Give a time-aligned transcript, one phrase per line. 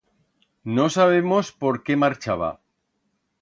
[0.63, 2.51] No sabemos por qué marchaba.